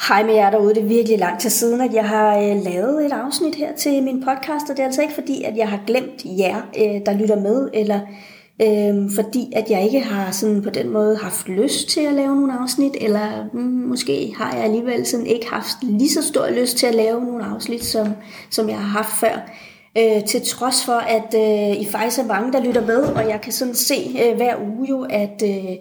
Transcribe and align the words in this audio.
Hej 0.00 0.22
med 0.22 0.34
jer 0.34 0.50
derude. 0.50 0.74
Det 0.74 0.82
er 0.82 0.86
virkelig 0.86 1.18
lang 1.18 1.40
tid 1.40 1.50
siden, 1.50 1.80
at 1.80 1.94
jeg 1.94 2.08
har 2.08 2.38
øh, 2.38 2.64
lavet 2.64 3.06
et 3.06 3.12
afsnit 3.12 3.54
her 3.54 3.76
til 3.76 4.02
min 4.02 4.24
podcast, 4.24 4.70
og 4.70 4.76
det 4.76 4.78
er 4.78 4.84
altså 4.84 5.02
ikke 5.02 5.14
fordi, 5.14 5.42
at 5.42 5.56
jeg 5.56 5.68
har 5.68 5.80
glemt 5.86 6.24
jer, 6.24 6.56
øh, 6.78 7.00
der 7.06 7.18
lytter 7.18 7.40
med, 7.40 7.68
eller 7.74 8.00
øh, 8.62 9.10
fordi, 9.14 9.52
at 9.52 9.70
jeg 9.70 9.84
ikke 9.84 10.00
har 10.00 10.30
sådan 10.30 10.62
på 10.62 10.70
den 10.70 10.90
måde 10.90 11.16
haft 11.16 11.48
lyst 11.48 11.88
til 11.88 12.00
at 12.00 12.12
lave 12.12 12.36
nogle 12.36 12.52
afsnit, 12.60 12.96
eller 13.00 13.48
mm, 13.52 13.60
måske 13.62 14.34
har 14.38 14.54
jeg 14.54 14.64
alligevel 14.64 15.06
sådan 15.06 15.26
ikke 15.26 15.50
haft 15.50 15.76
lige 15.82 16.10
så 16.10 16.22
stor 16.22 16.50
lyst 16.50 16.76
til 16.76 16.86
at 16.86 16.94
lave 16.94 17.24
nogle 17.24 17.44
afsnit, 17.44 17.84
som, 17.84 18.08
som 18.50 18.68
jeg 18.68 18.78
har 18.78 18.88
haft 19.02 19.20
før. 19.20 19.50
Øh, 19.98 20.24
til 20.24 20.40
trods 20.46 20.84
for, 20.84 20.98
at 20.98 21.34
øh, 21.34 21.80
I 21.80 21.86
faktisk 21.90 22.18
er 22.18 22.26
mange, 22.26 22.52
der 22.52 22.64
lytter 22.64 22.86
med, 22.86 23.02
og 23.02 23.28
jeg 23.28 23.40
kan 23.40 23.52
sådan 23.52 23.74
se 23.74 24.16
øh, 24.24 24.36
hver 24.36 24.54
uge 24.60 24.88
jo, 24.88 25.06
at... 25.10 25.42
Øh, 25.44 25.76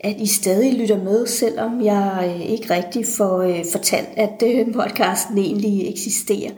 at 0.00 0.16
I 0.20 0.26
stadig 0.26 0.80
lytter 0.80 1.02
med, 1.02 1.26
selvom 1.26 1.84
jeg 1.84 2.34
øh, 2.34 2.50
ikke 2.50 2.74
rigtig 2.74 3.06
får 3.18 3.42
øh, 3.42 3.64
fortalt, 3.72 4.08
at 4.16 4.42
øh, 4.46 4.74
podcasten 4.74 5.38
egentlig 5.38 5.90
eksisterer. 5.90 6.50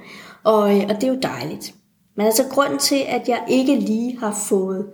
Og, 0.45 0.77
øh, 0.77 0.83
og 0.89 0.95
det 0.95 1.05
er 1.05 1.09
jo 1.09 1.19
dejligt. 1.23 1.75
Men 2.17 2.27
altså 2.27 2.45
grunden 2.51 2.79
til, 2.79 3.03
at 3.09 3.29
jeg 3.29 3.45
ikke 3.49 3.75
lige 3.77 4.19
har 4.19 4.45
fået 4.49 4.87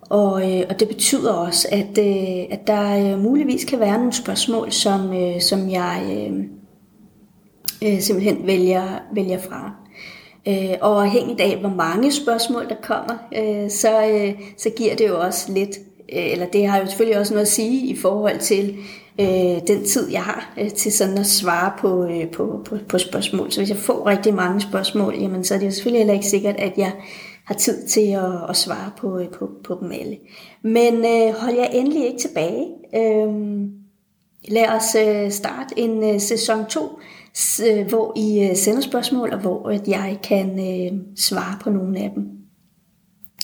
Og, 0.00 0.52
øh, 0.52 0.66
og 0.70 0.80
det 0.80 0.88
betyder 0.88 1.32
også, 1.32 1.68
at, 1.72 1.98
øh, 1.98 2.44
at 2.50 2.66
der 2.66 3.12
øh, 3.12 3.22
muligvis 3.22 3.64
kan 3.64 3.80
være 3.80 3.98
nogle 3.98 4.12
spørgsmål, 4.12 4.72
som, 4.72 5.12
øh, 5.12 5.40
som 5.40 5.70
jeg 5.70 6.02
øh, 6.12 6.44
øh, 7.88 8.00
simpelthen 8.00 8.46
vælger, 8.46 8.82
vælger 9.14 9.38
fra. 9.38 9.83
Øh, 10.48 10.74
og 10.80 11.02
afhængigt 11.02 11.40
af, 11.40 11.56
hvor 11.56 11.68
mange 11.68 12.12
spørgsmål 12.12 12.68
der 12.68 12.74
kommer, 12.82 13.14
øh, 13.36 13.70
så, 13.70 14.06
øh, 14.06 14.32
så 14.56 14.70
giver 14.70 14.96
det 14.96 15.08
jo 15.08 15.20
også 15.20 15.52
lidt, 15.52 15.76
øh, 16.12 16.32
eller 16.32 16.46
det 16.46 16.66
har 16.66 16.78
jo 16.78 16.86
selvfølgelig 16.86 17.18
også 17.18 17.34
noget 17.34 17.46
at 17.46 17.52
sige 17.52 17.86
i 17.86 17.96
forhold 17.96 18.38
til 18.38 18.76
øh, 19.20 19.66
den 19.66 19.84
tid, 19.84 20.10
jeg 20.10 20.22
har 20.22 20.54
øh, 20.60 20.70
til 20.70 20.92
sådan 20.92 21.18
at 21.18 21.26
svare 21.26 21.72
på, 21.78 22.04
øh, 22.04 22.30
på, 22.30 22.60
på, 22.64 22.76
på 22.88 22.98
spørgsmål. 22.98 23.52
Så 23.52 23.60
hvis 23.60 23.70
jeg 23.70 23.78
får 23.78 24.06
rigtig 24.06 24.34
mange 24.34 24.60
spørgsmål, 24.60 25.14
jamen, 25.20 25.44
så 25.44 25.54
er 25.54 25.58
det 25.58 25.66
jo 25.66 25.70
selvfølgelig 25.70 26.00
heller 26.00 26.14
ikke 26.14 26.26
sikkert, 26.26 26.56
at 26.56 26.72
jeg 26.76 26.92
har 27.44 27.54
tid 27.54 27.86
til 27.86 28.10
at, 28.10 28.50
at 28.50 28.56
svare 28.56 28.90
på, 28.98 29.18
øh, 29.18 29.28
på, 29.28 29.50
på 29.64 29.78
dem 29.80 29.92
alle. 29.92 30.16
Men 30.62 30.94
øh, 30.94 31.34
hold 31.34 31.54
jeg 31.54 31.70
endelig 31.72 32.06
ikke 32.06 32.18
tilbage. 32.18 32.66
Øh, 32.96 33.32
lad 34.48 34.68
os 34.68 34.96
øh, 35.06 35.30
starte 35.30 35.78
en 35.78 36.14
øh, 36.14 36.20
sæson 36.20 36.66
2 36.66 36.80
Øh, 37.66 37.86
hvor 37.86 38.12
I 38.16 38.48
øh, 38.48 38.56
sender 38.56 38.80
spørgsmål, 38.80 39.32
og 39.32 39.38
hvor 39.38 39.68
at 39.68 39.88
jeg 39.88 40.18
kan 40.22 40.50
øh, 40.50 41.00
svare 41.16 41.58
på 41.60 41.70
nogle 41.70 41.98
af 41.98 42.10
dem. 42.14 42.28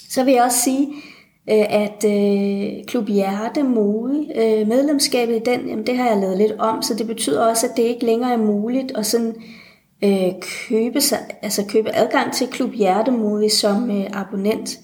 Så 0.09 0.25
vil 0.25 0.35
jeg 0.35 0.43
også 0.43 0.59
sige, 0.59 0.89
at 1.47 2.05
Klub 2.87 3.09
Hjerte 3.09 3.63
Mode, 3.63 4.27
medlemskabet 4.69 5.37
i 5.37 5.43
den, 5.45 5.69
jamen 5.69 5.87
det 5.87 5.97
har 5.97 6.09
jeg 6.09 6.19
lavet 6.19 6.39
lidt 6.39 6.53
om, 6.59 6.83
så 6.83 6.95
det 6.95 7.07
betyder 7.07 7.47
også, 7.47 7.67
at 7.67 7.77
det 7.77 7.83
ikke 7.83 8.07
længere 8.07 8.33
er 8.33 8.37
muligt 8.37 8.93
at 8.97 9.07
sådan 9.07 9.35
købe, 10.41 11.01
sig, 11.01 11.19
altså 11.43 11.65
købe 11.69 11.97
adgang 11.97 12.33
til 12.33 12.47
Klub 12.47 12.73
Hjerte 12.73 13.11
Mode 13.11 13.51
som 13.51 13.91
abonnent. 14.13 14.79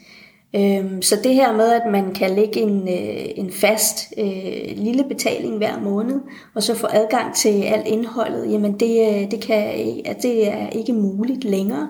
Øhm, 0.54 1.02
så 1.02 1.16
det 1.24 1.34
her 1.34 1.52
med, 1.52 1.72
at 1.72 1.82
man 1.92 2.14
kan 2.14 2.30
lægge 2.30 2.60
en, 2.60 2.88
øh, 2.88 3.24
en 3.36 3.50
fast 3.52 4.14
øh, 4.18 4.76
lille 4.76 5.04
betaling 5.08 5.56
hver 5.56 5.80
måned, 5.80 6.20
og 6.54 6.62
så 6.62 6.74
få 6.74 6.86
adgang 6.90 7.34
til 7.34 7.62
alt 7.62 7.86
indholdet, 7.86 8.52
jamen 8.52 8.72
det, 8.80 9.08
øh, 9.08 9.30
det, 9.30 9.40
kan, 9.40 9.74
det 10.22 10.52
er 10.52 10.68
ikke 10.68 10.92
muligt 10.92 11.44
længere. 11.44 11.88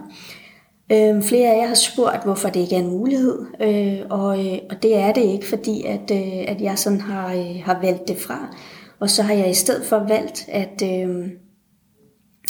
Øhm, 0.93 1.23
flere 1.23 1.51
af 1.51 1.61
jer 1.61 1.67
har 1.67 1.75
spurgt, 1.75 2.25
hvorfor 2.25 2.49
det 2.49 2.61
ikke 2.61 2.75
er 2.77 2.81
en 2.81 2.91
mulighed, 2.91 3.39
øh, 3.61 4.01
og, 4.11 4.47
øh, 4.47 4.59
og 4.71 4.83
det 4.83 4.97
er 4.97 5.13
det 5.13 5.23
ikke, 5.25 5.47
fordi 5.47 5.85
at, 5.87 6.11
at 6.49 6.61
jeg 6.61 6.79
sådan 6.79 7.01
har, 7.01 7.29
har 7.65 7.81
valgt 7.83 8.09
det 8.09 8.17
fra. 8.17 8.57
Og 9.01 9.11
så 9.11 9.23
har 9.23 9.35
jeg 9.35 9.51
i 9.51 9.55
stedet 9.55 9.87
for 9.87 9.99
valgt 10.09 10.45
at, 10.49 10.83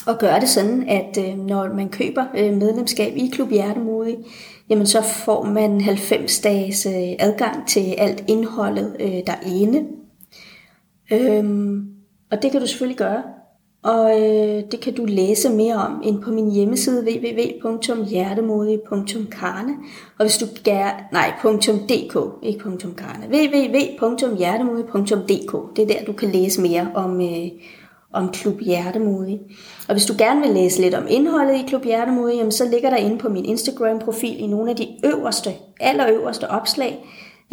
at 0.08 0.18
gøre 0.18 0.40
det 0.40 0.48
sådan, 0.48 0.88
at 0.88 1.36
når 1.36 1.74
man 1.74 1.88
køber 1.88 2.24
medlemskab 2.34 3.12
i 3.16 3.30
Klub 3.32 3.50
Hjertemodig, 3.50 4.16
jamen 4.70 4.86
så 4.86 5.02
får 5.02 5.44
man 5.44 5.80
90 5.80 6.40
dages 6.40 6.86
øh, 6.86 7.12
adgang 7.18 7.68
til 7.68 7.94
alt 7.98 8.24
indholdet 8.28 8.96
øh, 9.00 9.20
derinde. 9.26 9.86
Øhm, 11.12 11.88
og 12.30 12.42
det 12.42 12.50
kan 12.50 12.60
du 12.60 12.66
selvfølgelig 12.66 12.98
gøre. 12.98 13.22
Og 13.82 14.22
øh, 14.22 14.62
det 14.70 14.80
kan 14.80 14.94
du 14.94 15.04
læse 15.04 15.50
mere 15.50 15.74
om 15.74 16.02
ind 16.04 16.22
på 16.22 16.30
min 16.30 16.50
hjemmeside 16.50 17.04
www.hjertemodig.karne 17.04 19.72
og 20.18 20.24
hvis 20.24 20.38
du 20.38 20.46
gerne, 20.64 20.98
nej, 21.12 21.32
.dk, 21.88 22.16
ikke 22.42 22.64
.karne, 22.96 23.26
www.hjertemodig.dk, 23.32 25.76
det 25.76 25.82
er 25.82 25.86
der, 25.86 26.04
du 26.06 26.12
kan 26.12 26.28
læse 26.28 26.60
mere 26.60 26.90
om, 26.94 27.20
øh, 27.20 27.48
om 28.12 28.28
Klub 28.28 28.60
Hjertemodig. 28.60 29.40
Og 29.88 29.94
hvis 29.94 30.06
du 30.06 30.14
gerne 30.18 30.40
vil 30.40 30.50
læse 30.50 30.80
lidt 30.80 30.94
om 30.94 31.06
indholdet 31.08 31.54
i 31.54 31.64
Klub 31.68 31.84
Hjertemodig, 31.84 32.36
jamen, 32.36 32.52
så 32.52 32.68
ligger 32.68 32.90
der 32.90 32.96
inde 32.96 33.18
på 33.18 33.28
min 33.28 33.44
Instagram-profil 33.44 34.40
i 34.40 34.46
nogle 34.46 34.70
af 34.70 34.76
de 34.76 34.88
øverste, 35.04 35.50
allerøverste 35.80 36.50
opslag, 36.50 37.04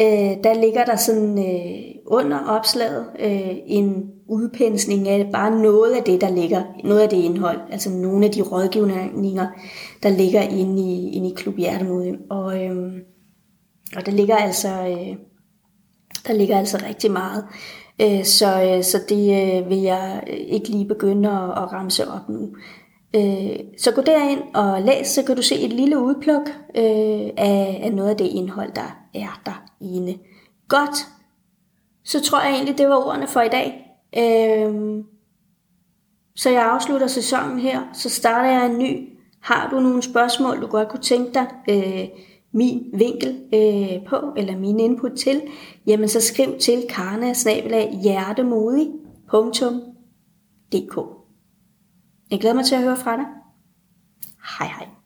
øh, 0.02 0.44
der 0.44 0.62
ligger 0.62 0.86
der 0.86 0.96
sådan 0.96 1.40
øh, 1.40 1.96
under 2.06 2.40
opslaget 2.40 3.06
øh, 3.20 3.56
en 3.66 4.04
udpensning 4.30 5.08
af 5.08 5.30
bare 5.34 5.62
noget 5.62 5.92
af 5.92 6.04
det, 6.04 6.22
der 6.22 6.30
ligger, 6.30 6.64
noget 6.84 7.00
af 7.00 7.10
det 7.10 7.18
indhold, 7.18 7.60
altså 7.72 7.90
nogle 7.90 8.26
af 8.26 8.32
de 8.32 8.42
rådgivninger, 8.42 9.48
der 10.04 10.10
ligger 10.10 10.42
inde 10.42 10.82
i, 10.82 11.10
inde 11.10 11.30
i 11.30 11.34
Klub 11.36 11.56
Hjertemodig. 11.56 12.14
Og, 12.30 12.66
øh, 12.66 12.94
og 13.96 14.06
der 14.06 14.12
ligger 14.12 14.36
altså, 14.36 14.70
øh, 14.70 15.16
der 16.28 16.34
ligger 16.34 16.58
altså 16.58 16.84
rigtig 16.88 17.12
meget. 17.12 17.46
Øh, 18.02 18.26
så, 18.26 18.64
øh, 18.64 18.84
så 18.84 19.00
det 19.10 19.58
øh, 19.62 19.70
vil 19.70 19.82
jeg 19.82 20.24
ikke 20.28 20.70
lige 20.70 20.86
begynde 20.86 21.30
at, 21.30 21.64
at 21.64 21.74
ramse 21.74 22.08
op 22.08 22.30
nu. 22.30 22.56
Så 23.78 23.92
gå 23.96 24.02
derind 24.02 24.42
og 24.54 24.82
læs, 24.82 25.08
så 25.08 25.24
kan 25.24 25.36
du 25.36 25.42
se 25.42 25.56
et 25.56 25.74
lille 25.74 26.00
udpluk 26.00 26.50
af, 26.76 27.34
af 27.84 27.94
noget 27.94 28.10
af 28.10 28.18
det 28.18 28.26
indhold, 28.26 28.72
der 28.76 28.98
er 29.14 29.42
derinde. 29.46 30.18
Godt. 30.68 31.08
Så 32.04 32.22
tror 32.22 32.42
jeg 32.42 32.54
egentlig, 32.54 32.78
det 32.78 32.90
var 32.90 33.08
ordene 33.08 33.28
for 33.28 33.42
i 33.42 33.50
dag. 33.50 33.90
Så 36.36 36.50
jeg 36.50 36.66
afslutter 36.66 37.08
sæsonen 37.08 37.60
her, 37.60 37.82
så 37.94 38.10
starter 38.10 38.50
jeg 38.50 38.66
en 38.66 38.78
ny. 38.78 39.10
Har 39.42 39.70
du 39.70 39.80
nogle 39.80 40.02
spørgsmål, 40.02 40.62
du 40.62 40.68
godt 40.68 40.90
kunne 40.90 41.04
tænke 41.04 41.34
dig, 41.34 41.48
min 42.54 42.90
vinkel 42.94 43.42
øh, 43.54 44.06
på, 44.08 44.34
eller 44.38 44.58
min 44.58 44.80
input 44.80 45.12
til, 45.12 45.42
jamen 45.88 46.10
så 46.10 46.22
skriv 46.22 46.60
til 46.60 46.86
karna 46.90 47.34
hjertemodig.dk 48.04 50.98
Jeg 52.32 52.40
glæder 52.40 52.56
mig 52.56 52.66
til 52.66 52.76
at 52.76 52.84
høre 52.84 52.98
fra 52.98 53.18
dig. 53.18 53.26
Hej 54.60 54.68
hej. 54.68 55.03